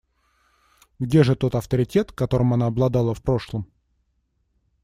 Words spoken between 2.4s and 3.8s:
она обладала в прошлом?